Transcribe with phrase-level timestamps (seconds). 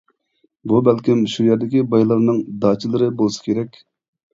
[0.71, 3.85] بۇ بەلكىم شۇ يەردىكى بايلارنىڭ داچىلىرى بولسا كېرەك.